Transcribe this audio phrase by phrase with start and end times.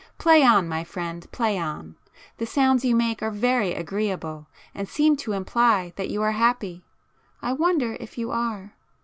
[0.17, 5.33] Play on, my friend, play on!—the sounds you make are very agreeable, and seem to
[5.33, 6.83] imply that you are happy.
[7.39, 8.73] I wonder if you are?